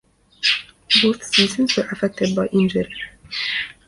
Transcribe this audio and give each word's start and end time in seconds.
Both 1.03 1.21
seasons 1.25 1.77
were 1.77 1.83
affected 1.91 2.35
by 2.35 2.47
injury. 2.47 2.91